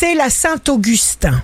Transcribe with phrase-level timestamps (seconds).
[0.00, 1.42] c'est la Saint-Augustin.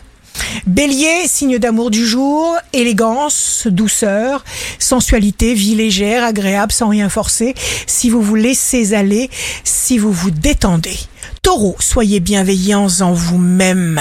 [0.64, 4.44] Bélier, signe d'amour du jour, élégance, douceur,
[4.78, 7.56] sensualité, vie légère, agréable, sans rien forcer,
[7.88, 9.28] si vous vous laissez aller,
[9.64, 10.96] si vous vous détendez.
[11.44, 14.00] Taureau, soyez bienveillants en vous-même.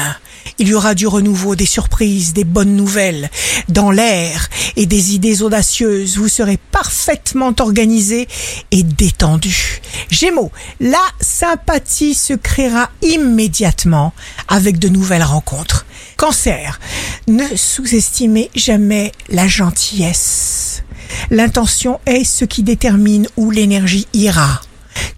[0.60, 3.30] Il y aura du renouveau, des surprises, des bonnes nouvelles
[3.68, 4.48] dans l'air
[4.78, 6.18] et des idées audacieuses.
[6.18, 8.30] Vous serez parfaitement organisé
[8.72, 9.82] et détendu.
[10.10, 14.14] Gémeaux, la sympathie se créera immédiatement
[14.48, 15.86] avec de nouvelles rencontres.
[16.16, 16.80] Cancer,
[17.28, 20.84] ne sous-estimez jamais la gentillesse.
[21.30, 24.62] L'intention est ce qui détermine où l'énergie ira.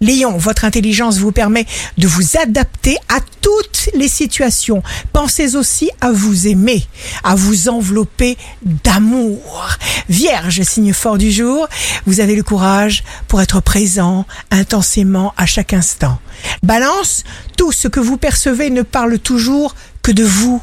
[0.00, 1.66] Lion, votre intelligence vous permet
[1.98, 4.82] de vous adapter à toutes les situations.
[5.12, 6.86] Pensez aussi à vous aimer,
[7.24, 9.68] à vous envelopper d'amour.
[10.08, 11.68] Vierge, signe fort du jour,
[12.06, 16.18] vous avez le courage pour être présent intensément à chaque instant.
[16.62, 17.24] Balance,
[17.56, 20.62] tout ce que vous percevez ne parle toujours que de vous.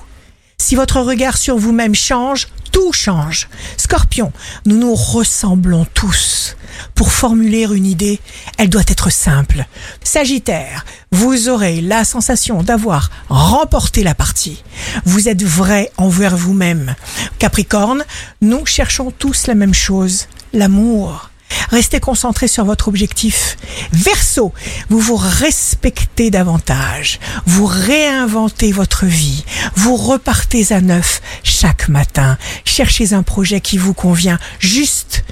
[0.58, 3.48] Si votre regard sur vous-même change, tout change.
[3.78, 4.34] Scorpion,
[4.66, 6.58] nous nous ressemblons tous.
[6.96, 8.20] Pour formuler une idée,
[8.58, 9.66] elle doit être simple.
[10.04, 14.62] Sagittaire, vous aurez la sensation d'avoir remporté la partie.
[15.06, 16.96] Vous êtes vrai envers vous-même.
[17.40, 18.04] Capricorne,
[18.42, 21.30] nous cherchons tous la même chose, l'amour.
[21.74, 23.58] Restez concentré sur votre objectif.
[23.94, 24.54] Verseau,
[24.90, 27.20] vous vous respectez davantage.
[27.48, 29.44] Vous réinventez votre vie.
[29.76, 32.38] Vous repartez à neuf chaque matin.
[32.64, 35.26] Cherchez un projet qui vous convient juste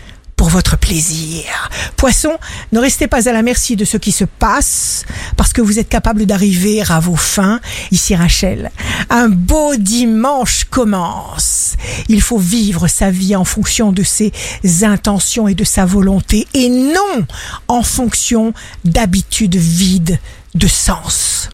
[0.51, 1.45] votre plaisir.
[1.95, 2.37] Poisson,
[2.73, 5.05] ne restez pas à la merci de ce qui se passe
[5.37, 7.61] parce que vous êtes capable d'arriver à vos fins.
[7.91, 8.69] Ici Rachel,
[9.09, 11.75] un beau dimanche commence.
[12.09, 14.33] Il faut vivre sa vie en fonction de ses
[14.81, 17.25] intentions et de sa volonté et non
[17.69, 20.19] en fonction d'habitudes vides
[20.53, 21.49] de sens.